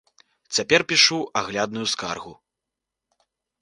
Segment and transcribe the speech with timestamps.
[0.57, 2.33] Цяпер пішу аглядную скаргу.